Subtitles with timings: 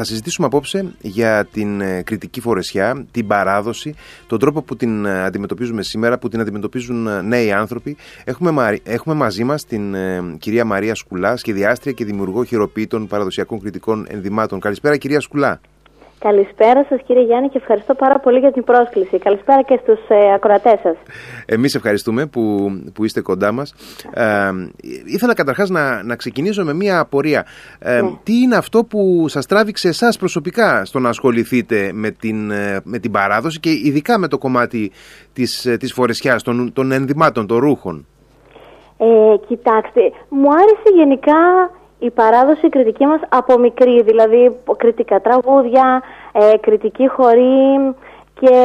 [0.00, 3.94] θα συζητήσουμε απόψε για την ε, κριτική φορεσιά, την παράδοση,
[4.26, 7.96] τον τρόπο που την ε, αντιμετωπίζουμε σήμερα, που την αντιμετωπίζουν ε, νέοι άνθρωποι.
[8.24, 9.94] Έχουμε, έχουμε μαζί μας την
[10.38, 14.60] κυρία Μαρία Σκουλά, σχεδιάστρια και δημιουργό χειροποίητων παραδοσιακών κριτικών ενδυμάτων.
[14.60, 15.60] Καλησπέρα κυρία Σκουλά.
[16.18, 19.18] Καλησπέρα σας κύριε Γιάννη και ευχαριστώ πάρα πολύ για την πρόσκληση.
[19.18, 20.96] Καλησπέρα και στους ε, ακροατές σας.
[21.46, 23.74] Εμείς ευχαριστούμε που, που είστε κοντά μας.
[24.12, 24.50] Ε,
[25.04, 27.46] ήθελα καταρχάς να, να ξεκινήσω με μία απορία.
[27.78, 28.10] Ε, ναι.
[28.22, 32.98] Τι είναι αυτό που σας τράβηξε εσάς προσωπικά στο να ασχοληθείτε με την, ε, με
[32.98, 34.92] την παράδοση και ειδικά με το κομμάτι
[35.32, 38.06] της, ε, της φορεσιάς, των, των ενδυμάτων, των ρούχων;
[38.98, 46.02] Ε, κοιτάξτε, μου άρεσε γενικά η παράδοση η κριτική μας από μικρή, δηλαδή κριτικά τραγούδια,
[46.32, 47.94] ε, κριτική χωρί
[48.40, 48.56] και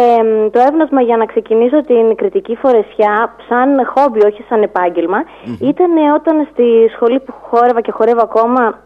[0.51, 5.23] το έβνοσμα για να ξεκινήσω την κριτική φορεσιά σαν χόμπι, όχι σαν επαγγελμα
[5.59, 8.79] ήταν όταν στη σχολή που χόρευα και χορεύω ακόμα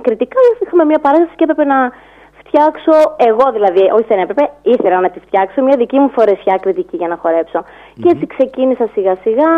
[0.00, 1.92] κριτικά είχαμε μια παράσταση και έπρεπε να
[2.38, 6.96] φτιάξω, εγώ δηλαδή, όχι δεν έπρεπε, ήθελα να τη φτιάξω, μια δική μου φορεσιά κριτική
[6.96, 7.64] για να χορεψω
[8.02, 9.52] Και έτσι ξεκίνησα σιγά σιγά,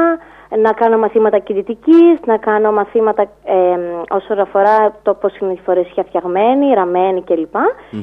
[0.59, 3.79] να κάνω μαθήματα κινητικής, να κάνω μαθήματα ε,
[4.11, 7.55] όσον αφορά το πώς είναι η φορεσιά φτιαγμένη, ραμμένη κλπ.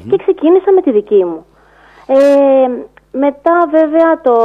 [0.10, 1.46] Και ξεκίνησα με τη δική μου.
[2.08, 2.68] Ε,
[3.12, 4.36] μετά βέβαια το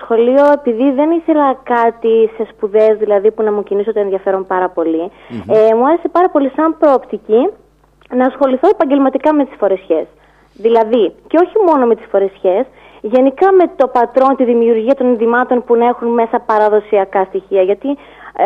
[0.00, 4.68] σχολείο, επειδή δεν ήθελα κάτι σε σπουδές, δηλαδή που να μου κινήσω το ενδιαφέρον πάρα
[4.68, 5.10] πολύ,
[5.46, 7.50] ε, μου άρεσε πάρα πολύ σαν προοπτική
[8.14, 10.06] να ασχοληθώ επαγγελματικά με τις φορεσιές.
[10.54, 12.66] Δηλαδή, και όχι μόνο με τις φορεσιές,
[13.02, 17.62] γενικά με το πατρόν, τη δημιουργία των ενδυμάτων που να έχουν μέσα παραδοσιακά στοιχεία.
[17.62, 17.88] Γιατί
[18.36, 18.44] ε,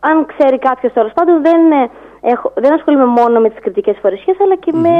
[0.00, 1.90] αν ξέρει κάποιος τέλος πάντων, δεν, ε,
[2.20, 4.96] έχω, δεν ασχολούμαι μόνο με τις κριτικές φορεσιές, αλλά και με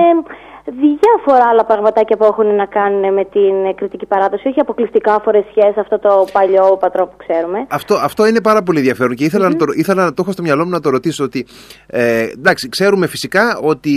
[0.65, 4.49] διάφορα άλλα πραγματάκια που έχουν να κάνουν με την κριτική παράδοση.
[4.49, 7.67] Όχι αποκλειστικά φορεσιέ, αυτό το παλιό πατρό που ξέρουμε.
[7.69, 10.43] Αυτό, αυτό είναι πάρα πολύ ενδιαφέρον και ήθελα, να το, ήθελα να το έχω στο
[10.43, 11.25] μυαλό μου να το ρωτήσω.
[11.25, 11.47] Ότι,
[11.87, 13.93] ε, εντάξει, ξέρουμε φυσικά ότι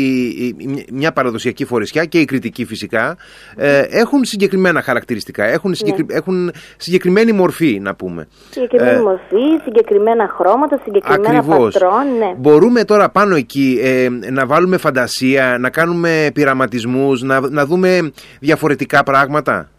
[0.91, 3.17] μια παραδοσιακή φορεσιά και η κριτική φυσικά
[3.55, 5.43] ε, έχουν συγκεκριμένα χαρακτηριστικά.
[5.43, 6.16] Έχουν, συγκεκρι, ναι.
[6.16, 8.27] έχουν συγκεκριμένη μορφή, να πούμε.
[8.49, 12.17] Συγκεκριμένη ε, μορφή, συγκεκριμένα χρώματα, συγκεκριμένα πατρόν.
[12.17, 12.33] Ναι.
[12.37, 19.04] Μπορούμε τώρα πάνω εκεί ε, να βάλουμε φαντασία, να κάνουμε πειραματισμούς, να, να δούμε διαφορετικά
[19.04, 19.70] πράγματα;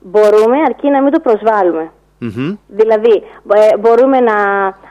[0.00, 1.90] Μπορούμε αρκεί να μην το προσβαλουμε
[2.66, 3.22] Δηλαδή
[3.54, 4.36] ε, μπορούμε να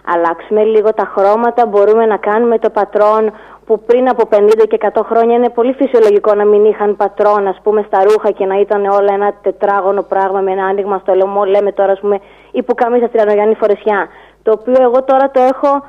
[0.05, 3.31] αλλάξουμε λίγο τα χρώματα, μπορούμε να κάνουμε το πατρόν
[3.65, 4.39] που πριν από 50
[4.69, 8.45] και 100 χρόνια είναι πολύ φυσιολογικό να μην είχαν πατρόν ας πούμε στα ρούχα και
[8.45, 12.19] να ήταν όλα ένα τετράγωνο πράγμα με ένα άνοιγμα στο λαιμό λέμε τώρα ας πούμε
[12.51, 14.07] ή που καμίσα Τριανογιάννη Φορεσιά
[14.43, 15.83] το οποίο εγώ τώρα το έχω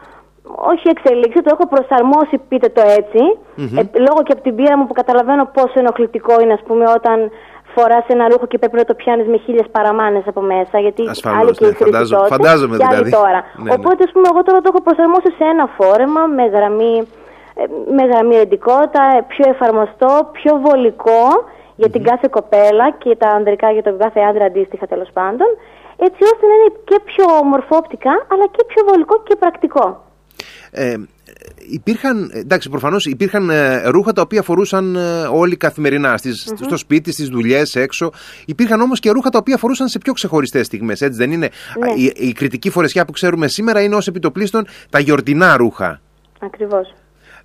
[0.73, 3.25] όχι εξελίξει, το έχω προσαρμόσει, πείτε το ετσι
[3.79, 7.31] ε, λόγω και από την πείρα μου που καταλαβαίνω πόσο ενοχλητικό είναι, ας πούμε, όταν
[7.75, 10.79] φοράς ένα ρούχο και πρέπει να το πιάνεις με χίλιες παραμάνες από μέσα.
[10.79, 13.11] Γιατί Ασφαλώς, άλλη και ναι, η φαντάζομαι, φαντάζομαι και δηλαδή.
[13.11, 13.41] τώρα.
[13.63, 16.95] Ναι, Οπότε, ας πούμε, εγώ τώρα το έχω προσαρμόσει σε ένα φόρεμα με γραμμή,
[17.61, 17.65] ε,
[17.97, 21.25] με γραμμή εντικότητα, ε, πιο εφαρμοστό, πιο βολικό
[21.81, 25.49] για την κάθε κοπέλα και τα ανδρικά για τον κάθε άντρα αντίστοιχα τέλος πάντων.
[26.07, 29.87] Έτσι ώστε να είναι και πιο ομορφόπτικα αλλά και πιο βολικό και πρακτικό.
[30.71, 30.97] Ε,
[31.71, 37.13] υπήρχαν, εντάξει, προφανώς υπήρχαν ε, ρούχα τα οποία φορούσαν ε, όλοι καθημερινά στις, στο σπίτι,
[37.13, 38.13] στις δουλειές, έξω.
[38.47, 41.49] Υπήρχαν όμως και ρούχα τα οποία φορούσαν σε πιο ξεχωριστές στιγμές, έτσι δεν είναι;
[41.79, 41.93] Ναι.
[42.03, 46.01] Η, η κριτική φορεσιά που ξέρουμε σήμερα είναι ως επιτοπλίστων τα γιορτινά ρούχα.
[46.41, 46.95] Ακριβώς.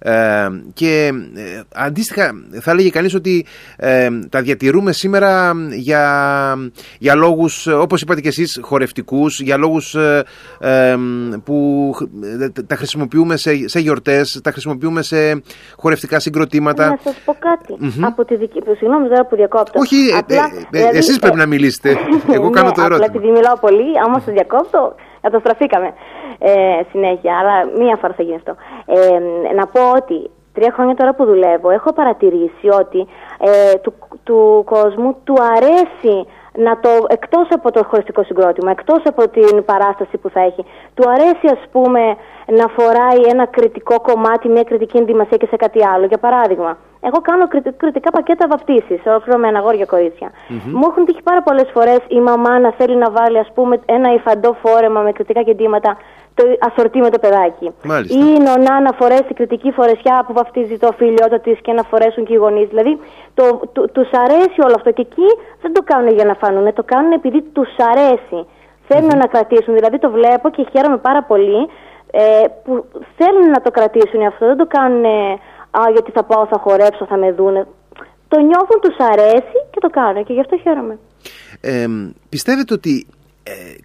[0.06, 2.32] Ε, και ε, αντίστοιχα
[2.62, 6.56] θα έλεγε κανείς ότι ε, τα διατηρούμε σήμερα για,
[7.00, 9.96] για λόγους όπως είπατε και εσείς χορευτικούς για λόγους
[11.44, 11.92] που
[12.68, 15.42] τα χρησιμοποιούμε σε, σε γιορτές τα χρησιμοποιούμε σε
[15.78, 16.88] χορευτικά συγκροτήματα.
[16.88, 18.04] Να σας πω κάτι.
[18.06, 19.80] Από τη δική μου συγγνώμη τώρα που διακόπτω.
[19.80, 21.98] Όχι, απλά, δηλαδή, εσείς πρέπει να μιλήσετε.
[22.34, 23.06] Εγώ κάνω ναι, το ερώτημα.
[23.06, 25.94] απλά επειδή μιλάω πολύ άμα σας διακόπτω καταστραφήκαμε
[26.40, 26.52] ε,
[26.92, 28.56] συνέχεια, αλλά μία φορά θα γίνει αυτό.
[28.86, 33.08] Ε, να πω ότι τρία χρόνια τώρα που δουλεύω έχω παρατηρήσει ότι
[33.40, 36.28] ε, του, του κόσμου του αρέσει
[36.58, 41.10] να το, εκτός από το χωριστικό συγκρότημα, εκτός από την παράσταση που θα έχει, του
[41.10, 42.16] αρέσει ας πούμε
[42.46, 46.06] να φοράει ένα κριτικό κομμάτι, μια κριτική ενδυμασία και σε κάτι άλλο.
[46.06, 47.48] Για παράδειγμα, εγώ κάνω
[47.78, 50.30] κριτικά πακέτα βαφτίσει, ολοκληρωμένα αγόρια κορίτσια.
[50.32, 50.72] Mm-hmm.
[50.74, 54.14] Μου έχουν τύχει πάρα πολλές φορές η μαμά να θέλει να βάλει, ας πούμε, ένα
[54.14, 55.98] υφαντό φόρεμα με κριτικά κεντήματα
[56.36, 57.68] το ασορτή με το παιδάκι.
[57.84, 58.18] Μάλιστα.
[58.18, 62.26] Ή η νονά να φορέσει κριτική φορεσιά που βαφτίζει το φιλιότο της και να φορέσουν
[62.26, 62.68] και οι γονείς.
[62.68, 63.00] Δηλαδή
[63.34, 63.44] το,
[63.74, 65.30] το, τους αρέσει όλο αυτό και εκεί
[65.62, 68.40] δεν το κάνουν για να φανούν, το κάνουν επειδή τους αρέσει.
[68.88, 69.24] Θέλουν mm-hmm.
[69.24, 69.74] να κρατήσουν.
[69.74, 71.62] Δηλαδή το βλέπω και χαίρομαι πάρα πολύ
[72.12, 72.86] ε, που
[73.18, 74.46] θέλουν να το κρατήσουν αυτό.
[74.46, 75.06] Δεν το κάνουν
[75.72, 77.68] α, γιατί θα πάω, θα χορέψω, θα με δούνε.
[78.28, 80.98] Το νιώθουν, τους αρέσει και το κάνουν και γι' αυτό χαίρομαι.
[81.62, 81.86] Ε,
[82.30, 83.23] πιστεύετε ότι ε,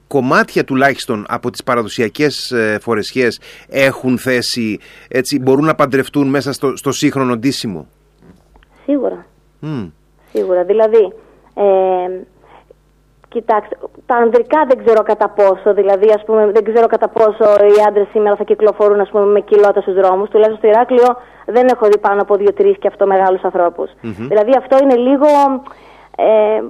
[0.07, 4.79] κομμάτια τουλάχιστον από τις παραδοσιακές ε, φορεσιές έχουν θέση,
[5.09, 7.87] έτσι, μπορούν να παντρευτούν μέσα στο, στο σύγχρονο ντύσιμο;
[8.85, 9.27] Σίγουρα.
[9.61, 9.87] Μμ.
[10.33, 10.65] Σίγουρα.
[10.65, 11.13] Δηλαδή,
[11.55, 11.65] ε,
[13.29, 13.77] κοιτάξτε,
[14.07, 18.07] τα ανδρικά δεν ξέρω κατά πόσο, δηλαδή ας πούμε, δεν ξέρω κατά πόσο οι άντρες
[18.13, 20.29] σήμερα θα κυκλοφορούν ας πούμε, με κοιλώτα στους δρόμους.
[20.29, 21.17] Τουλάχιστον στο Ηράκλειο
[21.47, 23.91] δεν έχω δει πάνω από δύο-τρει και αυτό μεγάλους ανθρώπους.
[24.03, 25.27] Δηλαδή αυτό είναι λίγο...
[26.17, 26.63] Ε,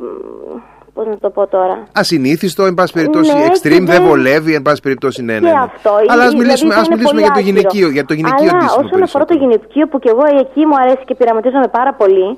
[0.98, 1.76] Πώς να το πω τώρα.
[2.02, 5.38] Ασυνήθιστο, εν πάση περιπτώσει, Ναι, extreme, και δεν δεν- βολεύει, εν πάση περιπτώσει, ναι, ναι.
[5.48, 5.60] Και ναι.
[5.68, 5.90] αυτό.
[5.94, 7.56] Αλλά ας δηλαδή μιλήσουμε, θα ας είναι μιλήσουμε πολύ για το άκυρο.
[7.56, 9.38] γυναικείο, για το γυναικείο Αλλά αντίστοιχο όσον αφορά το περισσότερο.
[9.42, 12.28] γυναικείο που και εγώ εκεί μου αρέσει και πειραματίζομαι πάρα πολύ,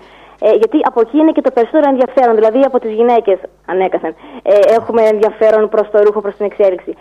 [0.47, 2.35] ε, γιατί από εκεί είναι και το περισσότερο ενδιαφέρον.
[2.39, 3.39] Δηλαδή από τις γυναίκες,
[3.73, 4.13] ανέκαθεν,
[4.53, 6.93] ε, έχουμε ενδιαφέρον προς το ρούχο, προς την εξέλιξη.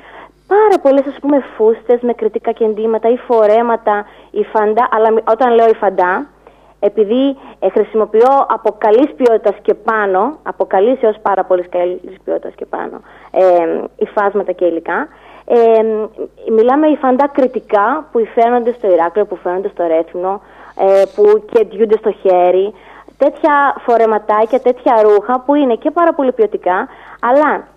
[0.55, 3.95] Πάρα πολλές, ας πούμε, φούστες με κριτικά κεντήματα ή φορέματα,
[4.41, 4.83] η φαντά.
[4.95, 6.11] Αλλά μη- όταν λέω η φαντά,
[6.79, 12.53] επειδή ε, χρησιμοποιώ από καλής ποιότητας και πάνω, από καλής έως πάρα πολύ καλής ποιότητας
[12.55, 15.07] και πάνω, ε, υφάσματα και υλικά.
[15.45, 15.83] Ε,
[16.51, 20.41] μιλάμε η φαντά κριτικά που υφαίνονται στο Ηράκλειο, που φαίνονται στο Ρέθινο,
[20.77, 22.73] ε, που κεντιούνται στο χέρι.
[23.17, 26.87] Τέτοια φορεματάκια, τέτοια ρούχα που είναι και πάρα πολύ ποιοτικά,
[27.21, 27.67] αλλά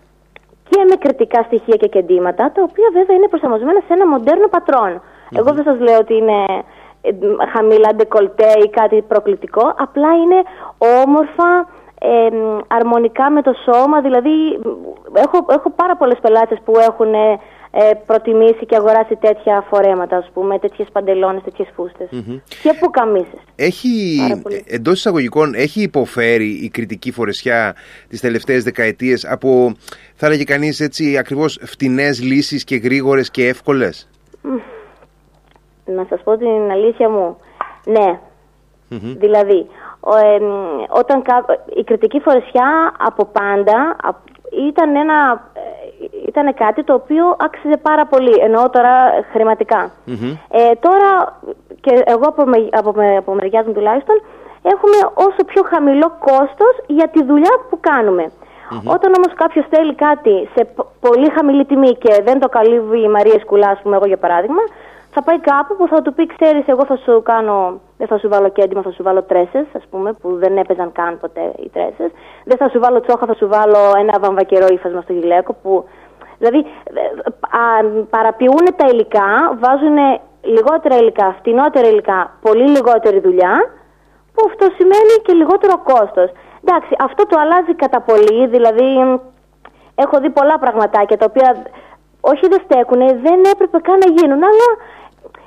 [0.68, 5.02] και με κριτικά στοιχεία και κεντήματα, τα οποία βέβαια είναι προσαρμοσμένα σε ένα μοντέρνο πατρόν.
[5.38, 6.62] Εγώ δεν σας λέω ότι είναι ε,
[7.52, 10.42] χαμηλά ντεκολτέ ή κάτι προκλητικό, απλά είναι
[11.04, 11.68] όμορφα,
[12.00, 17.14] ε, μ, αρμονικά με το σώμα, δηλαδή μ, έχω, έχω πάρα πολλές πελάτες που έχουν
[17.14, 17.38] ε,
[17.74, 22.08] ε, προτιμήσει και αγοράσει τέτοια φορέματα, ας πούμε, τέτοιες παντελόνες, τέτοιες φούστες.
[22.62, 23.40] Και πουκαμίσες.
[23.56, 24.64] Έχει, Πάρα πολύ.
[24.68, 27.74] εντός εισαγωγικών, έχει υποφέρει η κριτική φορεσιά
[28.08, 29.74] τις τελευταίες δεκαετίες από,
[30.14, 34.08] θα έλεγε κανείς έτσι, ακριβώς φτηνές λύσεις και γρήγορες και εύκολες;
[35.94, 37.36] Να σας πω την αλήθεια μου,
[37.84, 38.18] ναι.
[39.18, 39.66] Δηλαδή,
[40.00, 40.44] ο, εμ,
[40.88, 41.44] όταν κα-
[41.74, 44.30] η κριτική φορεσιά από πάντα α-
[44.68, 45.60] ήταν, ένα, ε,
[46.28, 48.92] ήταν κάτι το οποίο άξιζε πάρα πολύ, εννοώ τώρα
[49.32, 49.90] χρηματικά.
[50.50, 51.38] Ε, τώρα,
[51.80, 54.20] και εγώ από, με, από, με- από μεριάς μου τουλάχιστον,
[54.62, 58.30] έχουμε όσο πιο χαμηλό κόστος για τη δουλειά που κάνουμε.
[58.94, 63.08] Όταν όμως κάποιος θέλει κάτι σε π- πολύ χαμηλή τιμή και δεν το καλύβει η
[63.08, 64.62] Μαρία Σκουλά, ας πούμε, εγώ για παράδειγμα,
[65.14, 68.28] θα πάει κάπου που θα του πει, ξέρεις, εγώ θα σου κάνω, δεν θα σου
[68.28, 72.10] βάλω κέντημα, θα σου βάλω τρέσες, ας πούμε, που δεν έπαιζαν καν ποτέ οι τρέσες.
[72.44, 75.84] Δεν θα σου βάλω τσόχα, θα σου βάλω ένα βαμβακερό ύφασμα στο γυλαίκο, που...
[76.38, 77.02] Δηλαδή, ε,
[77.60, 77.64] α,
[78.10, 79.28] παραποιούν τα υλικά,
[79.62, 79.96] βάζουν
[80.40, 83.54] λιγότερα υλικά, φτηνότερα υλικά, πολύ λιγότερη δουλειά,
[84.34, 86.30] που αυτό σημαίνει και λιγότερο κόστος.
[86.64, 88.88] Εντάξει, αυτό το αλλάζει κατά πολύ, δηλαδή
[89.94, 91.50] έχω δει πολλά πραγματάκια τα οποία
[92.30, 94.68] όχι δεν στέκουν, δεν έπρεπε καν να γίνουν, αλλά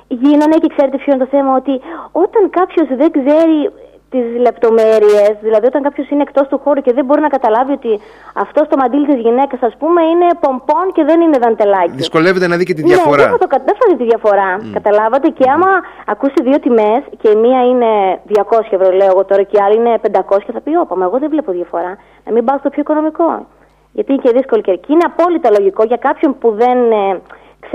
[0.08, 1.80] γίνανε και ξέρετε ποιο είναι το θέμα, ότι
[2.12, 3.70] όταν κάποιος δεν ξέρει
[4.10, 8.00] τις λεπτομέρειες, δηλαδή όταν κάποιος είναι εκτός του χώρου και δεν μπορεί να καταλάβει ότι
[8.34, 11.90] αυτό το μαντίλι της γυναίκας ας πούμε είναι πομπόν και δεν είναι δαντελάκι.
[11.90, 13.22] Δυσκολεύεται να δει και τη Ναι, διαφορά.
[13.22, 14.48] δεν θα, το, κα- δεν θα δει τη διαφορά.
[14.72, 15.28] Καταλάβατε.
[15.28, 15.66] Και άμα
[16.06, 19.76] ακούσει δύο τιμές και η μία είναι 200 ευρώ, λέω εγώ τώρα, και η άλλη
[19.76, 21.96] είναι 500, θα πει: Όπα, μα εγώ δεν βλέπω διαφορά.
[22.24, 23.46] Να μην πάω στο πιο οικονομικό.
[23.92, 24.92] Γιατί είναι και δύσκολη καιρική.
[24.92, 27.20] Είναι απόλυτα λογικό για κάποιον που δεν ε,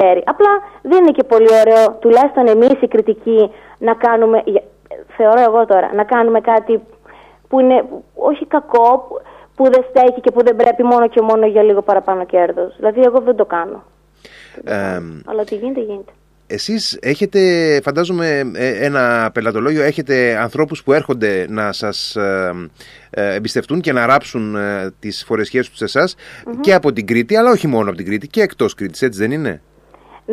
[0.01, 0.21] ξέρει.
[0.25, 0.49] Απλά
[0.81, 4.41] δεν είναι και πολύ ωραίο, τουλάχιστον εμείς οι κριτικοί, να κάνουμε.
[4.45, 4.63] για-
[5.17, 6.81] Θεωρώ εγώ τώρα, να κάνουμε κάτι
[7.47, 7.83] που είναι
[8.15, 9.21] όχι κακό, που,
[9.55, 12.75] που δεν στέκει και που δεν πρέπει μόνο και μόνο για λίγο παραπάνω κέρδος.
[12.77, 13.83] Δηλαδή, εγώ δεν το κάνω.
[14.63, 16.11] Ε, Αλλά τι γίνεται, γίνεται.
[16.47, 17.39] Εσείς έχετε,
[17.83, 22.51] φαντάζομαι, ε, ένα πελατολόγιο, έχετε ανθρώπους που έρχονται να σας ε,
[23.09, 26.15] ε, εμπιστευτούν και να ράψουν ε, τις φορεσιές τους σε εσας
[26.61, 29.31] και από την Κρήτη, αλλά όχι μόνο από την Κρήτη και εκτός Κρήτης, έτσι δεν
[29.31, 29.61] είναι;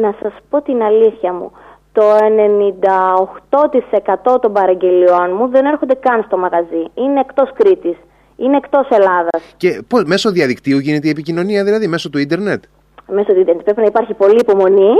[0.00, 1.52] Να σας πω την αλήθεια μου.
[1.92, 6.84] Το 98% των παραγγελιών μου δεν έρχονται καν στο μαγαζί.
[6.94, 7.96] Είναι εκτός Κρήτης.
[8.36, 9.54] Είναι εκτός Ελλάδας.
[9.56, 12.64] Και πώς, μέσω διαδικτύου γίνεται η επικοινωνία, δηλαδή μέσω του ίντερνετ;
[13.12, 14.92] Μέσω του ίντερνετ πρέπει να υπάρχει πολλή υπομονή,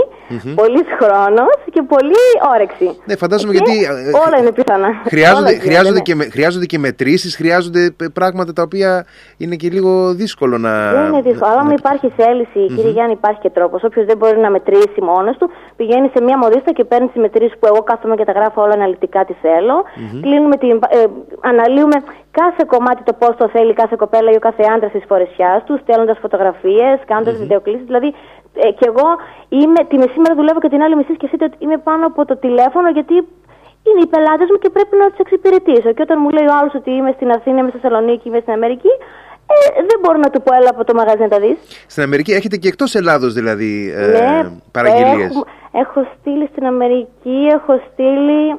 [0.55, 2.99] πολύς χρόνος και πολλή όρεξη.
[3.05, 4.87] Ναι, φαντάζομαι Και γιατί, ε, Όλα είναι πιθανά.
[5.13, 5.99] Χρειάζονται, Όλα γίνονται, χρειάζονται, ναι.
[6.07, 9.05] και, με, χρειάζονται και μετρήσεις, χρειάζονται π- πράγματα τα οποία
[9.37, 10.91] είναι και λίγο δύσκολο να...
[10.93, 11.51] Δεν είναι δύσκολο.
[11.51, 13.83] Αλλά να- αν υπάρχει θέληση, κύριε Γιάννη, υπάρχει και τρόπος.
[13.83, 17.53] Όποιος δεν μπορεί να μετρήσει μόνος του, πηγαίνει σε μια μοδίστα και παίρνει τις μετρήσεις
[17.59, 19.83] που εγώ κάθομαι και τα γράφω όλα αναλυτικά τι θέλω.
[20.21, 21.03] Κλείνουμε την, ε,
[21.41, 21.95] αναλύουμε
[22.31, 25.79] κάθε κομμάτι το πώς το θέλει κάθε κοπέλα ή ο κάθε άντρας της φορεσιάς του,
[25.81, 27.85] στέλνοντας φωτογραφίες, κάνοντας βιντεοκλήσεις.
[27.85, 28.13] Δηλαδή,
[28.53, 29.07] ε, και εγώ
[29.49, 32.35] είμαι, τη μισή μέρα δουλεύω και την άλλη μισή σκεφτείτε ότι είμαι πάνω από το
[32.37, 33.15] τηλέφωνο γιατί
[33.87, 35.89] είναι οι πελάτες μου και πρέπει να τους εξυπηρετήσω.
[35.95, 38.53] Και όταν μου λέει ο άλλος ότι είμαι στην Αθήνα, είμαι στη Θεσσαλονίκη, είμαι στην
[38.53, 38.93] Αμερική,
[39.53, 41.57] ε, δεν μπορώ να του πω έλα από το μαγαζί να τα δεις.
[41.87, 45.31] Στην Αμερική έχετε και εκτός Ελλάδος δηλαδή ε, ναι, παραγγελίες.
[45.31, 48.55] Έχω, έχω στείλει στην Αμερική, έχω στείλει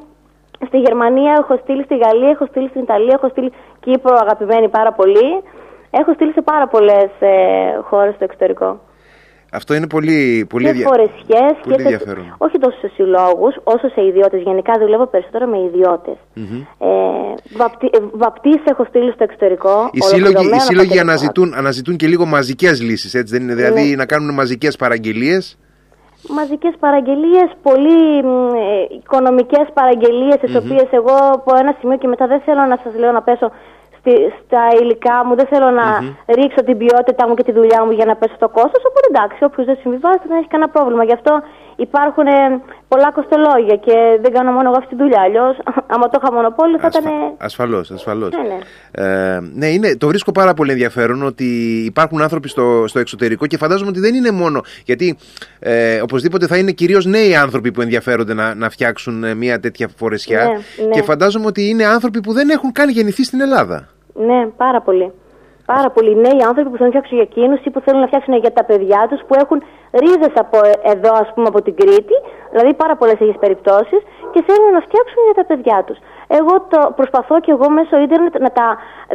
[0.67, 4.93] στη Γερμανία, έχω στείλει στη Γαλλία, έχω στείλει στην Ιταλία, έχω στείλει Κύπρο αγαπημένη πάρα
[4.93, 5.29] πολύ.
[5.91, 7.31] Έχω στείλει σε πάρα πολλές ε,
[7.89, 8.79] χώρες στο εξωτερικό.
[9.53, 10.87] Αυτό είναι πολύ, πολύ, και δια...
[10.87, 12.35] φορεσιές πολύ και σε, ενδιαφέρον.
[12.37, 14.41] όχι τόσο σε συλλόγους όσο σε ιδιώτες.
[14.41, 16.15] Γενικά δουλεύω περισσότερο με ιδιώτες.
[16.79, 16.87] Ε,
[17.57, 19.89] βαπτί, ε, βαπτίσεις έχω στείλει στο εξωτερικό.
[19.91, 21.11] Οι σύλλογοι, οι ολοκληρωμένα σύλλογοι πατερικά.
[21.11, 23.95] αναζητούν, αναζητούν και λίγο μαζικές λύσεις, έτσι δεν είναι, δηλαδή Ναι.
[23.95, 25.57] να κάνουν μαζικές παραγγελίες;
[26.29, 32.27] Μαζικές παραγγελίες, πολύ μ, ε, οικονομικές παραγγελίες, τις οποίες εγώ από ένα σημείο και μετά
[32.27, 33.51] δεν θέλω να σας λέω να πέσω
[33.97, 34.13] στη,
[34.45, 35.85] στα υλικά μου, δεν θέλω να
[36.37, 39.43] ρίξω την ποιότητά μου και τη δουλειά μου για να πέσω στο κόστος, οπότε εντάξει,
[39.43, 41.03] όποιος δεν συμβιβάζεται δεν έχει κανένα πρόβλημα.
[41.03, 41.33] Γι' αυτό
[41.81, 45.21] υπάρχουν ε, πολλά κοστολόγια και δεν κάνω μόνο εγώ αυτή τη δουλειά.
[45.21, 45.57] Αλλιώς,
[45.93, 47.03] άμα το είχα μονοπόλιο, θα ήταν.
[47.37, 48.29] Ασφαλώς, ασφαλώς.
[48.29, 48.59] Ναι, ναι.
[48.91, 51.45] Ε, ναι, είναι, το βρίσκω πάρα πολύ ενδιαφέρον ότι
[51.85, 54.61] υπάρχουν άνθρωποι στο, στο εξωτερικό και φαντάζομαι ότι δεν είναι μόνο.
[54.85, 55.17] Γιατί
[55.59, 59.87] ε, οπωσδήποτε θα είναι κυρίως νέοι άνθρωποι που ενδιαφέρονται να, να φτιάξουν ε, μια τέτοια
[59.95, 60.43] φορεσιά.
[60.43, 60.91] Ναι, ναι.
[60.91, 63.87] Και φαντάζομαι ότι είναι άνθρωποι που δεν έχουν καν γεννηθεί στην Ελλάδα.
[64.13, 65.11] Ναι, πάρα πολύ.
[65.73, 68.33] Πάρα πολλοί νέοι άνθρωποι που θέλουν να φτιάξουν για εκείνου ή που θέλουν να φτιάξουν
[68.43, 69.57] για τα παιδιά τους, που έχουν
[70.01, 70.57] ρίζες από
[70.93, 72.15] εδώ, ας πούμε, από την Κρήτη,
[72.51, 74.01] δηλαδή πάρα πολλές έχει περιπτώσεις,
[74.33, 75.97] και θέλουν να φτιάξουν για τα παιδιά τους.
[76.39, 78.67] Εγώ το προσπαθώ και εγώ μέσω ίντερνετ να τα,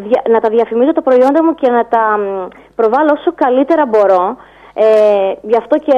[0.06, 2.22] δια- να τα διαφημίζω τα προϊόντα μου και να τα μ,
[2.78, 4.24] προβάλλω όσο καλύτερα μπορώ.
[4.78, 5.96] Ε, γι' αυτό και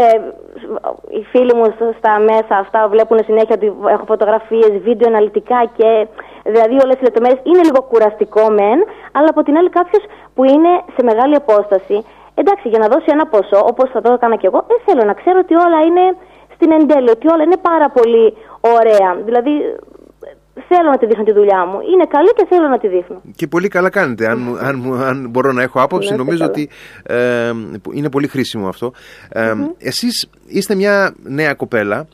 [1.09, 6.07] οι φίλοι μου στα- στα μέσα αυτά βλέπουν συνέχεια ότι έχω φωτογραφίες, βίντεο αναλυτικά και
[6.45, 8.79] δηλαδή όλες οι λεπτομέρειες είναι λίγο κουραστικό μεν,
[9.13, 10.03] αλλά από την άλλη κάποιος
[10.35, 11.97] που είναι σε μεγάλη απόσταση,
[12.35, 15.15] εντάξει για να δώσει ένα ποσό όπως θα το έκανα και εγώ, δεν θέλω να
[15.21, 16.05] ξέρω ότι όλα είναι
[16.55, 18.37] στην εντέλεια, ότι όλα είναι πάρα πολύ
[18.77, 19.11] ωραία.
[19.29, 19.53] Δηλαδή
[20.69, 21.79] θέλω να τη δείχνω τη δουλειά μου.
[21.93, 23.23] Είναι καλή και θέλω να τη δείχνω.
[23.37, 24.27] Και πολύ καλά κάνετε.
[24.29, 26.51] Αν, μου- αν, μου- αν μπορώ να έχω άποψη, Να είστε νομίζω καλά.
[26.51, 26.69] ότι
[27.03, 27.53] ε,
[27.93, 28.93] είναι πολύ χρήσιμο αυτό.
[29.29, 32.07] Ε, Εσείς είστε μια νέα κοπέλα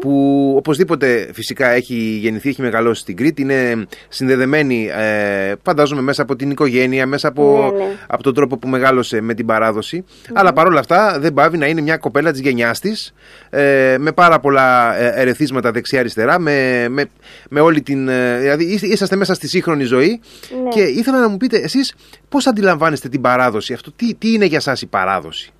[0.00, 6.36] που οπωσδήποτε φυσικά έχει γεννηθεί, έχει μεγαλώσει στην Κρήτη, είναι συνδεδεμένη ε, φαντάζομαι μέσα από
[6.36, 7.90] την οικογένεια, μέσα από, Ναι, ναι.
[8.06, 10.04] από τον τρόπο που μεγάλωσε με την παράδοση.
[10.32, 13.14] Αλλά παρόλα αυτά δεν πάβει να είναι μια κοπέλα της γενιάς της,
[13.50, 17.04] ε, με πάρα πολλά ε, ερεθίσματα δεξιά-αριστερά, με, με,
[17.50, 18.08] με όλη την...
[18.08, 20.20] ε, δηλαδή είστε- είσαστε μέσα στη σύγχρονη ζωή
[20.62, 20.68] Ναι.
[20.68, 21.94] και ήθελα να μου πείτε εσείς
[22.28, 25.52] πώς αντιλαμβάνεστε την παράδοση αυτό, τι, τι είναι για σας η παράδοση;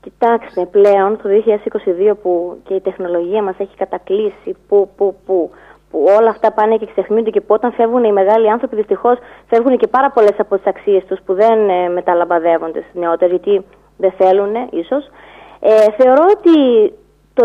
[0.00, 1.28] Κοιτάξτε, πλέον το
[2.10, 5.50] 2022 που και η τεχνολογία μας έχει κατακλείσει, που, που, που,
[5.90, 9.18] που όλα αυτά πάνε και ξεχνούνται και που όταν φεύγουν οι μεγάλοι άνθρωποι δυστυχώς
[9.48, 13.64] φεύγουν και πάρα πολλές από τις αξίες τους που δεν ε, μεταλαμπαδεύονται στις νεότερες γιατί
[13.96, 15.04] δεν θέλουν ίσως.
[15.60, 16.56] Ε, θεωρώ ότι
[17.34, 17.44] το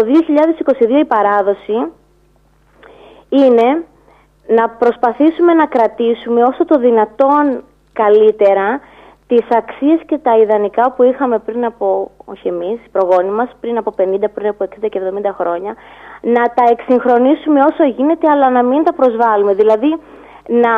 [0.97, 1.75] 2022 η παράδοση
[3.31, 3.83] είναι
[4.47, 8.79] να προσπαθήσουμε να κρατήσουμε όσο το δυνατόν καλύτερα
[9.27, 13.77] τις αξίες και τα ιδανικά που είχαμε πριν από, όχι εμείς, οι προγόνοι μας, πριν
[13.77, 15.75] από 50, πριν από 60 και 70 χρόνια,
[16.21, 19.53] να τα εξυγχρονίσουμε όσο γίνεται, αλλά να μην τα προσβάλλουμε.
[19.53, 19.97] Δηλαδή,
[20.47, 20.73] να,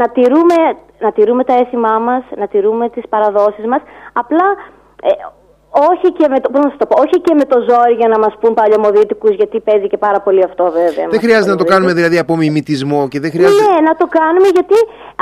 [0.00, 0.56] να, τηρούμε,
[0.98, 3.80] να τηρούμε τα έθιμά μας, να τηρούμε τις παραδόσεις μας,
[4.12, 4.44] απλά...
[5.02, 5.10] Ε,
[5.90, 8.08] όχι και, με το, πώς να σας το πω, όχι και με το ζόρι για
[8.12, 11.06] να μας πούν παλαιομοδίτικους γιατί παίζει και πάρα πολύ αυτό βέβαια.
[11.14, 13.62] Δεν χρειάζεται να το κάνουμε δηλαδή από μιμητισμό και δεν χρειάζεται...
[13.70, 14.76] Ναι, να το κάνουμε γιατί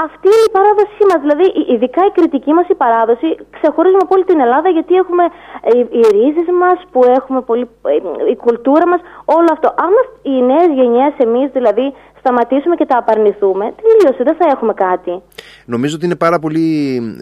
[0.06, 1.18] αυτή είναι η παράδοσή μας.
[1.24, 5.24] Δηλαδή, ει- ειδικά η κριτική μας η παράδοση ξεχωρίζουμε από όλη την Ελλάδα γιατί έχουμε
[5.68, 7.94] ε, οι, οι ρίζες μας, που έχουμε πολύ, ε,
[8.34, 9.00] η κουλτούρα μας,
[9.38, 9.68] όλο αυτό.
[9.84, 11.86] Άμα οι νέες γενιές εμείς δηλαδή
[12.24, 15.22] σταματήσουμε και τα απαρνηθούμε, τελείωσε, δεν θα έχουμε κάτι.
[15.64, 16.66] Νομίζω ότι είναι πάρα πολύ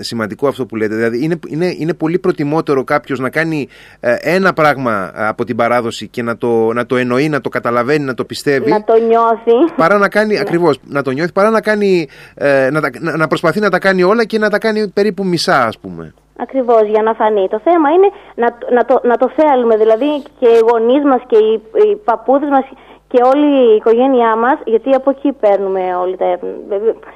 [0.01, 0.95] σημαντικό αυτό που λέτε.
[0.95, 3.69] Δηλαδή, είναι, είναι, είναι πολύ προτιμότερο κάποιος να κάνει
[4.01, 8.05] ε, ένα πράγμα από την παράδοση και να το, να το εννοεί, να το καταλαβαίνει,
[8.05, 8.71] να το πιστεύει.
[8.71, 9.73] Να το νιώθει.
[9.77, 13.27] Παρά να κάνει, ακριβώς, να το νιώθει, παρά να, κάνει, ε, να, τα- να, να
[13.27, 16.15] προσπαθεί να τα κάνει όλα και να τα κάνει περίπου μισά, ας πούμε.
[16.37, 17.49] Ακριβώς για να φανεί.
[17.49, 19.77] Το θέμα είναι να, να, το, να το θέλουμε.
[19.77, 20.07] Δηλαδή
[20.39, 21.53] και οι γονείς μας και οι,
[21.91, 22.65] οι παππούδες μας
[23.13, 26.27] και όλη η οικογένειά μας, γιατί από εκεί παίρνουμε όλοι τα.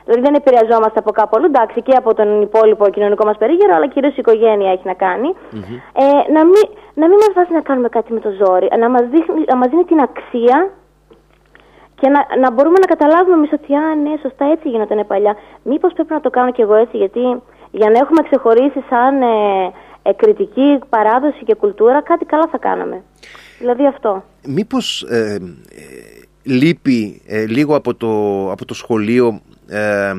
[0.04, 3.88] Δηλαδή δεν επηρεαζόμαστε από κάπου αλλού, εντάξει, και από τον υπόλοιπο κοινωνικό μας περίγυρο, αλλά
[3.88, 5.30] κυρίως η οικογένεια έχει να κανει
[6.04, 9.02] Ε, να μην, να μην μας βάζει να κάνουμε κάτι με το ζόρι, να μας
[9.56, 10.70] μας δίνει την αξία
[12.00, 15.36] και να, να μπορούμε να καταλάβουμε εμείς ότι, α, ναι, σωστά έτσι γινόταν παλιά.
[15.62, 17.20] Μήπως πρέπει να το κάνω κι εγώ έτσι, γιατί
[17.70, 19.72] για να έχουμε ξεχωρίσει σαν ε,
[20.02, 23.02] ε, κριτική παράδοση και κουλτούρα, κάτι καλά θα κάναμε.
[23.58, 24.24] Δηλαδή αυτό.
[24.46, 25.40] Μήπως ε, ε,
[26.42, 28.08] λείπει ε, λίγο από το,
[28.50, 30.12] από το σχολείο ε,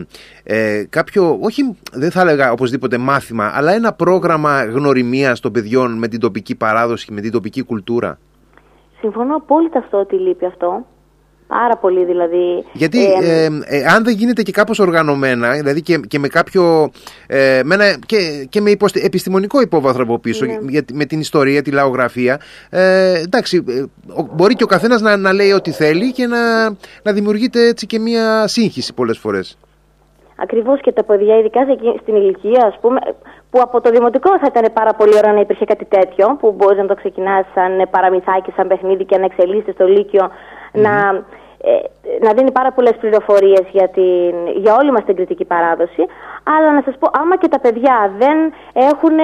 [0.43, 6.07] ε, κάποιο, όχι δεν θα έλεγα οπωσδήποτε μάθημα, αλλά ένα πρόγραμμα γνωριμίας των παιδιών με
[6.07, 8.19] την τοπική παράδοση και με την τοπική κουλτούρα;
[8.99, 10.85] Συμφωνώ απόλυτα στο ότι λείπει αυτό.
[11.47, 12.65] Πάρα πολύ δηλαδή.
[12.73, 16.91] Γιατί Ε, ε, ε, αν δεν γίνεται και κάπως οργανωμένα, δηλαδή και, και με κάποιο,
[17.27, 20.57] ε, με ένα- και, και με υποστε- επιστημονικό υπόβαθρο από πίσω, Ναι.
[20.69, 22.39] για- με την ιστορία, τη λαογραφία,
[22.69, 23.81] ε, εντάξει, ε,
[24.19, 26.63] ο- μπορεί και ο καθένας να, να λέει ό,τι θέλει και να,
[27.03, 29.57] να δημιουργείται έτσι και μία σύγχυση πολλές φορές.
[30.39, 31.59] ακριβώς και τα παιδιά, ειδικά
[32.01, 32.99] στην ηλικία, ας πούμε,
[33.49, 36.77] που από το δημοτικό θα ήταν πάρα πολύ ωραίο να υπήρχε κάτι τέτοιο, που μπορείς
[36.77, 39.85] να το ξεκινάς σαν παραμυθάκι, σαν παιχνίδι και να εξελίσσεται στο
[40.73, 41.23] λυκειο να,
[41.61, 43.89] ε, να δίνει πάρα πολλές πληροφορίες για,
[44.55, 46.05] για όλη μας την κριτική παράδοση.
[46.43, 48.37] Αλλά να σας πω, άμα και τα παιδιά δεν
[48.73, 49.17] έχουν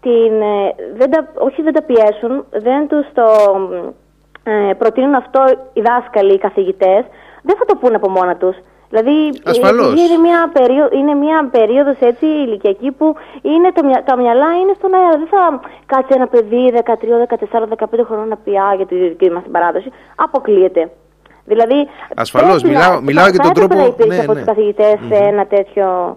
[0.00, 0.42] την.
[0.42, 3.26] Ε, δεν τα, όχι δεν τα πιέσουν, δεν τους το
[4.44, 7.04] ε, προτείνουν αυτό οι δάσκαλοι, οι καθηγητές,
[7.42, 8.56] δεν θα το πούνε από μόνα τους.
[8.94, 9.16] Δηλαδή
[10.02, 14.94] είναι μια, περίοδο, είναι μια περίοδος έτσι ηλικιακή που είναι το, τα μυαλά είναι στον
[14.94, 15.16] αέρα.
[15.22, 16.82] Δεν θα κάτσει ένα παιδί 13,
[17.52, 19.90] 14, 15 χρονών να πει «Α, για τη δική μας την παράδοση».
[20.14, 20.90] Αποκλείεται.
[21.44, 23.76] Δηλαδή, Ασφαλώς, μιλάω, μιλάω για τον τρόπο...
[23.76, 24.38] Θα υπήρχε ναι, από ναι.
[24.38, 26.16] τους καθηγητές ένα τέτοιο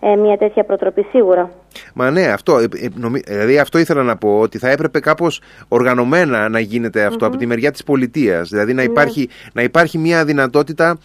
[0.00, 1.50] ε, μια τέτοια προτροπή σίγουρα.
[1.98, 2.88] Μα ναι, αυτό, ε, ε,
[3.24, 7.70] δηλαδή αυτό ήθελα να πω ότι θα έπρεπε κάπως οργανωμένα να γίνεται από τη μεριά
[7.70, 8.48] της πολιτείας.
[8.48, 8.90] Δηλαδή να ναι.
[8.90, 10.98] υπάρχει, να υπάρχει μια δυνατότητα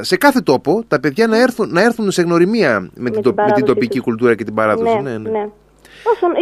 [0.00, 3.64] σε κάθε τόπο τα παιδιά να έρθουν, να έρθουν σε γνωριμία με, την, με την
[3.64, 4.94] τοπική κουλτούρα και την παράδοση.
[4.94, 5.18] Ναι, ναι.
[5.18, 5.30] ναι.
[5.30, 5.48] ναι.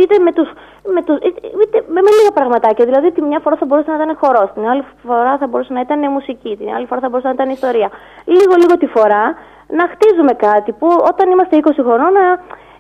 [0.02, 0.48] είτε με τους,
[0.94, 1.16] με, τους,
[1.62, 2.84] είτε, με, με λίγα πραγματάκια.
[2.84, 5.80] Δηλαδή, τη μια φορά θα μπορούσε να ήταν χορός, την άλλη φορά θα μπορούσε να
[5.80, 7.88] ήταν μουσική, την άλλη φορά θα μπορούσε να ήταν ιστορία.
[8.25, 9.25] Λίγο-λίγο τη φορά
[9.78, 12.26] να χτίζουμε κάτι που όταν είμαστε 20 χρονών να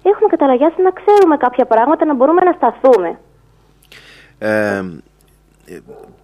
[0.08, 3.18] έχουμε καταλαγιάσει να ξέρουμε κάποια πράγματα, να μπορούμε να σταθούμε.
[4.38, 4.82] Ε,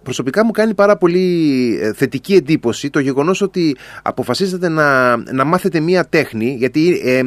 [0.05, 1.25] προσωπικά μου κάνει πάρα πολύ
[1.81, 7.21] ε, θετική εντύπωση το γεγονός ότι αποφασίζετε να, να μάθετε μία τέχνη γιατί ε,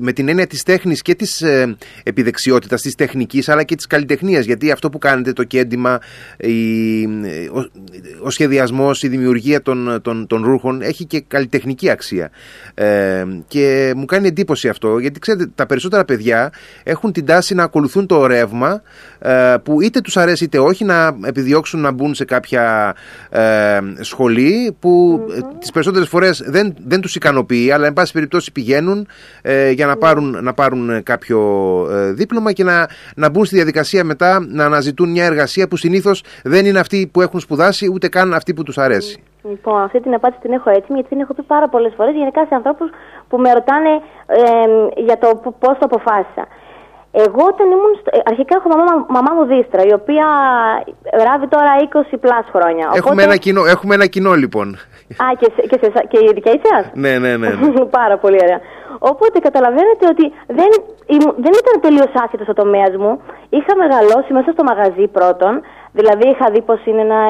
[0.00, 4.44] με την έννοια της τέχνης και της ε, επιδεξιότητας της τεχνικής αλλά και της καλλιτεχνίας
[4.44, 6.00] γιατί αυτό που κάνετε το κέντημα
[6.38, 7.04] η,
[7.52, 7.70] ο,
[8.22, 12.30] ο σχεδιασμός, η δημιουργία των, των, των ρούχων έχει και καλλιτεχνική αξία.
[12.74, 17.62] Ε, και μου κάνει εντύπωση αυτό γιατί ξέρετε τα περισσότερα παιδιά έχουν την τάση να
[17.62, 18.82] ακολουθούν το ρεύμα
[19.62, 22.94] που είτε τους αρέσει είτε όχι να επιδιώξουν να μπουν σε κάποια
[23.30, 25.54] ε, σχολή που mm-hmm.
[25.58, 29.06] τις περισσότερες φορές δεν, δεν τους ικανοποιεί αλλά εν πάση περιπτώσει πηγαίνουν
[29.42, 31.40] ε, για να, πάρουν, να πάρουν κάποιο
[31.90, 36.22] ε, δίπλωμα και να, να μπουν στη διαδικασία μετά να αναζητούν μια εργασία που συνήθως
[36.44, 39.22] δεν είναι αυτή που έχουν σπουδάσει ούτε καν αυτή που τους αρέσει.
[39.50, 42.44] Λοιπόν, αυτή την απάντηση την έχω έτοιμη γιατί την έχω πει πάρα πολλές φορές γενικά
[42.48, 42.90] σε ανθρώπους
[43.28, 43.92] που με ρωτάνε
[44.96, 46.46] για το πώς το αποφάσισα.
[47.12, 47.92] Εγώ όταν ήμουν.
[48.00, 48.10] Στο...
[48.16, 50.26] Ε, αρχικά έχω μαμά, μαμά μου δίστρα, η οποία
[51.26, 51.70] ράβει τώρα
[52.12, 52.90] 20 πλάς χρόνια.
[52.94, 54.68] Έχουμε, ένα κοινό, έχουμε ένα κοινό λοιπόν.
[55.22, 57.48] Α, και, σε, και, σε, και η δικιά σας; ναι, ναι, ναι.
[57.48, 57.84] ναι.
[58.00, 58.60] Πάρα πολύ ωραία.
[58.98, 60.70] Οπότε καταλαβαίνετε ότι δεν,
[61.44, 63.20] δεν ήταν τελείως άσχετος ο τομέας μου.
[63.48, 65.60] Είχα μεγαλώσει μέσα στο μαγαζί πρώτον.
[65.92, 67.20] Δηλαδή είχα δει πως είναι να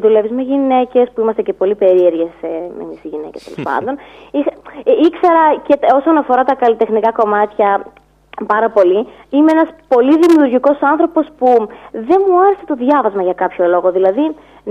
[0.00, 2.32] δουλεύεις με γυναίκες, που είμαστε και πολύ περίεργες
[2.80, 3.94] εμεί οι γυναίκες τέλος πάντων.
[4.30, 7.86] Ε, ήξερα και όσον αφορά τα καλλιτεχνικά κομμάτια,
[8.46, 9.00] πάρα πολύ.
[9.34, 11.48] Είμαι ένας πολύ δημιουργικός άνθρωπος που
[12.08, 13.88] δεν μου άρεσε το διάβασμα για κάποιο λόγο.
[13.96, 14.24] Δηλαδή,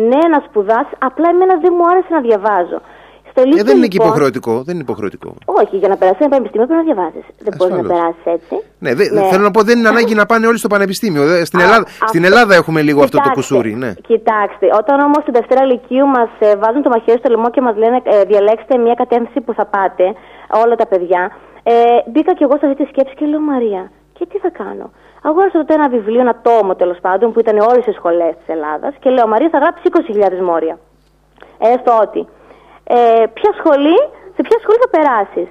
[0.09, 2.79] ναι, να σπουδάσει, απλά εμένα δεν μου άρεσε να διαβάζω.
[3.35, 4.53] Στο ε, δεν είναι λοιπόν, υποχρεωτικό.
[4.67, 5.29] Δεν είναι υποχρεωτικό.
[5.61, 7.25] Όχι, για να περάσει ένα πανεπιστήμιο πρέπει να διαβάζεις.
[7.45, 8.55] Δεν μπορείς να περάσεις έτσι.
[8.83, 9.21] Ναι, δε, ναι.
[9.31, 11.23] Θέλω να πω δεν είναι ανάγκη να πάνε όλοι στο πανεπιστήμιο.
[11.49, 12.07] Στην, Α, Ελλάδα, αυτό...
[12.07, 13.73] στην Ελλάδα έχουμε λίγο κοιτάξτε, αυτό το κουσούρι.
[13.83, 13.91] Ναι.
[14.11, 17.75] Κοιτάξτε, όταν όμως στην Δευτέρα Λυκείου μας ε, βάζουν το μαχαίρι στο λαιμό και μας
[17.81, 20.05] λένε ε, διαλέξτε μια κατεύθυνση που θα πάτε,
[20.63, 21.21] όλα τα παιδιά,
[21.63, 21.73] ε,
[22.05, 24.91] μπήκα κι εγώ σε αυτή τη σκέψη και λέω Μαρία, και τι θα κάνω;
[25.23, 28.93] Αγόρασα τότε ένα βιβλίο, ένα τόμο τέλος πάντων, που ήταν όλες οι σχολές της Ελλάδας
[28.99, 30.77] και λέω Μαρία θα γράψεις 20.000 μόρια.
[31.59, 32.27] Έστω ότι.
[32.83, 33.97] Ε, ποια σχολή,
[34.35, 35.49] σε ποια σχολή θα περάσεις;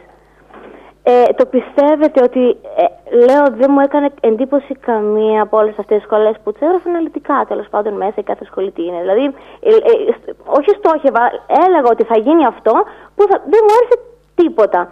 [1.04, 2.84] Ε, το πιστεύετε ότι ε,
[3.26, 7.44] λέω δεν μου έκανε εντύπωση καμία από όλες αυτές τις σχολές που τις έγραφαν αναλυτικά
[7.48, 9.00] τέλος πάντων μέσα η κάθε σχολή τι είναι.
[9.00, 9.24] Δηλαδή,
[9.60, 11.22] ε, ε, όχι στόχευα,
[11.66, 12.72] έλεγα ότι θα γίνει αυτό
[13.14, 13.96] που θα, δεν μου άρεσε
[14.34, 14.90] τίποτα.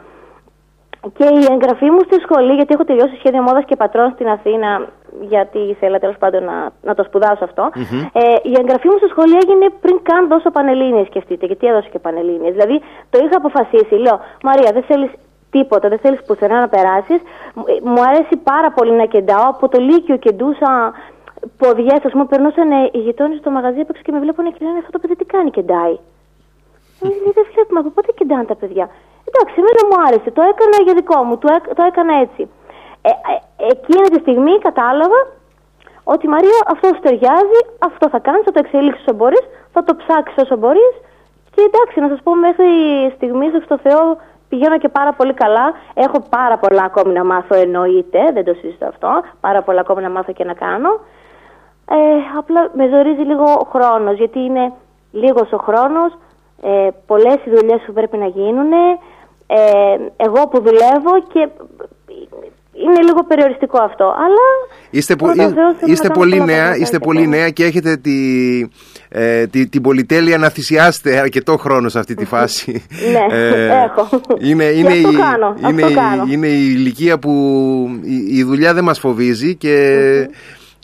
[1.17, 4.89] Και η εγγραφή μου στη σχολή, γιατί έχω τελειώσει σχέδιο μόδας και πατρών στην Αθήνα,
[5.21, 7.47] γιατί ήθελα τέλος πάντων να, να το σπουδάσω
[8.13, 11.99] Ε, η εγγραφή μου στη σχολή έγινε πριν καν δώσω πανελίνε, σκεφτείτε, γιατί έδωσα και
[11.99, 12.51] πανελίνε.
[12.51, 13.95] Δηλαδή το είχα αποφασίσει.
[13.95, 15.11] Λέω, Μαρία, δεν θέλεις
[15.51, 17.21] τίποτα, δεν θέλεις πουθενά να περάσεις.
[17.83, 19.49] Μου αρέσει πάρα πολύ να κεντάω.
[19.49, 20.93] Από το Λύκειο κεντούσα
[21.57, 24.91] ποδιές, ας πούμε, περνούσαν οι γειτόνες στο μαγαζί απ' και με βλέπουν και λένε Αυτό
[24.91, 25.97] το παιδί τι κάνει, κεντάει.
[27.35, 28.89] Δεν βλέπουμε από πότε κεντάνε τα παιδιά.
[29.31, 30.31] Εντάξει, εμένα μου άρεσε.
[30.39, 31.35] Το έκανα για δικό μου.
[31.43, 32.43] Το, το έκανα έτσι.
[33.09, 33.35] Ε, ε,
[33.75, 35.21] εκείνη τη στιγμή κατάλαβα
[36.05, 39.93] ότι Μαρία αυτό σου ταιριάζει, αυτό θα κάνεις, θα το εξελίξεις όσο μπορείς, θα το
[40.01, 40.95] ψάξεις όσο μπορείς.
[41.55, 42.69] Και εντάξει, να σας πω μέχρι
[43.17, 44.17] στιγμής, στο Θεό,
[44.49, 45.67] πηγαίνω και πάρα πολύ καλά.
[45.95, 49.11] Έχω πάρα πολλά ακόμη να μάθω, εννοείται, δεν το συζητώ αυτό.
[49.41, 50.91] Πάρα πολλά ακόμη να μάθω και να κάνω.
[51.91, 51.97] Ε,
[52.39, 54.73] απλά με ζορίζει λίγο ο χρόνος, γιατί είναι
[55.13, 56.11] λίγος ο χρόνος,
[56.63, 58.73] ε, πολλές οι δουλειές που πρέπει να γίνουν.
[59.57, 61.49] Ε, εγώ που δουλεύω και
[62.85, 64.05] είναι λίγο περιοριστικό αυτό.
[64.05, 64.47] Αλλά
[64.91, 67.37] είστε, πρώτα Θεός, θέλουμε είστε να κάνουμε πολύ πολλά νέα, πράγματα είστε και πολύ θέλουμε.
[67.37, 68.19] νέα και έχετε τη,
[69.09, 72.85] ε, τη, την πολυτέλεια να θυσιάσετε αρκετό χρόνο σε αυτή τη φάση.
[73.13, 73.37] Ναι,
[73.85, 74.09] έχω.
[74.41, 76.25] Είναι, Και είναι, αυτό η, κάνω, είναι, αυτό η- κάνω.
[76.31, 77.31] είναι η ηλικία που
[78.03, 79.75] η, η δουλειά δεν μας φοβίζει και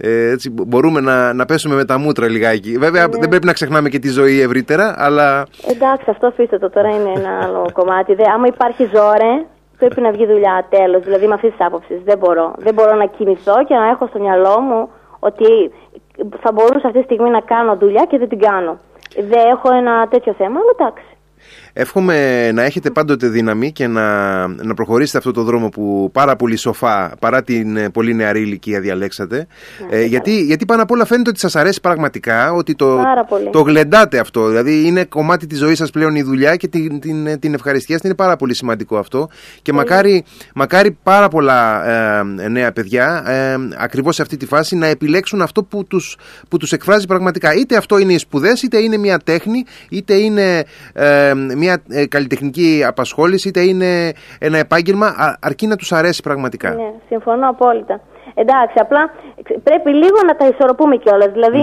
[0.01, 2.79] ε, έτσι μπορούμε να, να πέσουμε με τα μούτρα λιγάκι.
[2.79, 3.19] Βέβαια Ναι.
[3.19, 7.13] δεν πρέπει να ξεχνάμε και τη ζωή ευρύτερα, αλλά Εντάξει, αυτό αφήστε το τώρα είναι
[7.17, 8.15] ένα άλλο κομμάτι.
[8.15, 9.45] Δε, άμα υπάρχει ζόρε,
[9.79, 11.03] πρέπει να βγει δουλειά τέλος.
[11.03, 11.99] Δηλαδή με αυτής της άποψης.
[12.05, 12.55] Δεν μπορώ.
[12.59, 15.71] Δεν μπορώ να κινηθώ και να έχω στο μυαλό μου ότι
[16.43, 18.79] θα μπορούσα αυτή τη στιγμή να κάνω δουλειά και δεν την κάνω.
[19.29, 21.05] Δεν έχω ένα τέτοιο θέμα, αλλά εντάξει.
[21.73, 26.57] Εύχομαι να έχετε πάντοτε δύναμη και να, να προχωρήσετε αυτό το δρόμο που πάρα πολύ
[26.57, 29.47] σοφά, παρά την ε, πολύ νεαρή ηλικία διαλέξατε.
[29.91, 33.51] Ε, γιατί, γιατί πάνω απ' όλα φαίνεται ότι σας αρέσει πραγματικά, ότι το, Πάρα πολύ.
[33.51, 34.49] το γλεντάτε αυτό.
[34.49, 38.15] Δηλαδή είναι κομμάτι της ζωής σας πλέον η δουλειά και την, την, την ευχαριστία είναι
[38.15, 39.29] πάρα πολύ σημαντικό αυτό.
[39.63, 44.87] Και μακάρι, μακάρι πάρα πολλά ε, νέα παιδιά, ε, ακριβώς σε αυτή τη φάση, να
[44.87, 46.17] επιλέξουν αυτό που τους,
[46.49, 47.55] που τους εκφράζει πραγματικά.
[47.55, 52.83] Είτε αυτό είναι οι σπουδές, είτε είναι μια τέχνη, είτε είναι ε, μια ε, καλλιτεχνική
[52.87, 56.71] απασχόληση, είτε είναι ένα επάγγελμα, α- αρκεί να τους αρέσει πραγματικά.
[56.71, 58.01] Ναι, συμφωνώ απόλυτα.
[58.35, 59.11] Εντάξει, απλά
[59.43, 61.31] ξε- πρέπει λίγο να τα ισορροπούμε κιόλας.
[61.33, 61.63] δηλαδη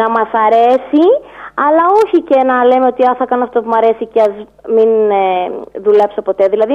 [0.00, 1.04] να μας αρέσει,
[1.66, 4.34] αλλά όχι και να λέμε ότι α, θα κάνω αυτό που μου αρέσει και ας
[4.76, 5.24] μην ε,
[5.86, 6.44] δουλέψω ποτέ.
[6.48, 6.74] Δηλαδή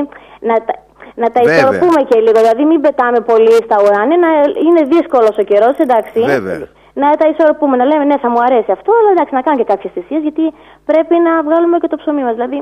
[0.49, 0.73] να τα,
[1.21, 1.57] να τα Βέβαια.
[1.57, 2.37] ισορροπούμε και λίγο.
[2.43, 4.17] Δηλαδή μην πετάμε πολύ στα ουράνια.
[4.25, 4.29] Να,
[4.67, 6.19] είναι δύσκολος ο καιρός, εντάξει.
[6.35, 6.57] Βέβαια.
[7.01, 9.67] Να τα ισορροπούμε, να λέμε ναι, θα μου αρέσει αυτό, αλλά εντάξει, να κάνω και
[9.71, 10.43] κάποιες θυσίες, γιατί
[10.89, 12.33] πρέπει να βγάλουμε και το ψωμί μας.
[12.37, 12.57] Δηλαδή,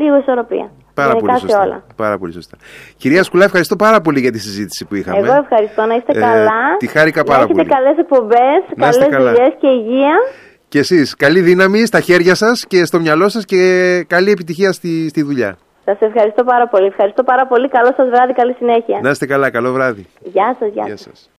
[0.00, 0.66] λίγο ισορροπία.
[1.00, 1.62] Πάρα Γενικά πολύ, σε σωστά.
[1.64, 1.76] όλα.
[1.96, 2.56] πάρα πολύ σωστά.
[2.96, 5.18] Κυρία Σκουλά, ευχαριστώ πάρα πολύ για τη συζήτηση που είχαμε.
[5.18, 6.60] Εγώ ευχαριστώ να είστε Ε, καλά.
[6.78, 7.68] τη χάρηκα να πάρα έχετε πολύ.
[7.74, 9.30] καλές εκπομπές, Να είστε καλές καλά.
[9.32, 10.14] δουλειές και υγεία.
[10.68, 13.60] Και εσείς, καλή δύναμη στα χέρια σας και στο μυαλό σας και
[14.08, 15.56] καλή επιτυχία στη, στη δουλειά.
[15.84, 16.86] Σας ευχαριστώ πάρα πολύ.
[16.86, 17.68] Ευχαριστώ πάρα πολύ.
[17.68, 18.98] Καλό σας βράδυ, καλή συνέχεια.
[19.02, 20.06] Να είστε καλά, καλό βράδυ.
[20.22, 21.08] Γεια σας, γεια Γεια σας.
[21.18, 21.30] σας.